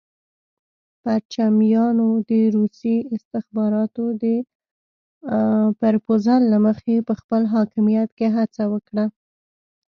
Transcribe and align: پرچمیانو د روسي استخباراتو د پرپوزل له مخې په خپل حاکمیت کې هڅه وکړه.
پرچمیانو 1.03 2.09
د 2.29 2.31
روسي 2.55 2.95
استخباراتو 3.15 4.05
د 4.23 4.25
پرپوزل 5.79 6.41
له 6.53 6.57
مخې 6.65 6.95
په 7.07 7.13
خپل 7.19 7.41
حاکمیت 7.53 8.09
کې 8.17 8.27
هڅه 8.37 8.63
وکړه. 8.73 9.05